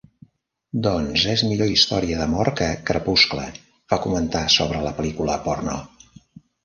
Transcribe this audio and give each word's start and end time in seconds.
"Doncs 0.87 1.25
és 1.33 1.43
millor 1.49 1.73
història 1.73 2.17
d'amor 2.21 2.51
que 2.61 2.69
Crepuscle", 2.89 3.43
va 3.95 4.01
comentar 4.07 4.43
sobre 4.59 4.85
la 4.87 4.95
pel·lícula 5.01 5.37
porno. 5.49 5.77